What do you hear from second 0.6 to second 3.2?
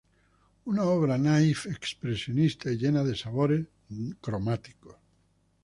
Una obra naïf expresionista y llena de